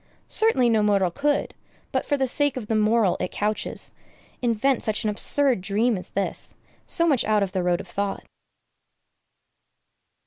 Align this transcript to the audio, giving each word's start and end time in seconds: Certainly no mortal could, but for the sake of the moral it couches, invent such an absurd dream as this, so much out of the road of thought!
Certainly 0.27 0.69
no 0.69 0.81
mortal 0.81 1.11
could, 1.11 1.53
but 1.91 2.07
for 2.07 2.17
the 2.17 2.25
sake 2.25 2.57
of 2.57 2.65
the 2.65 2.73
moral 2.75 3.17
it 3.19 3.29
couches, 3.29 3.93
invent 4.41 4.81
such 4.81 5.03
an 5.03 5.11
absurd 5.11 5.61
dream 5.61 5.95
as 5.95 6.09
this, 6.09 6.55
so 6.87 7.07
much 7.07 7.23
out 7.25 7.43
of 7.43 7.51
the 7.51 7.61
road 7.61 7.79
of 7.79 7.87
thought! 7.87 8.25